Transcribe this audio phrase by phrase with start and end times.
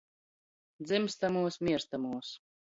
[0.85, 2.27] Dzymstamuos, mierstamuos,